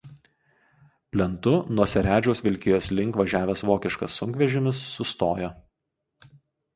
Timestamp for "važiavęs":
3.21-3.63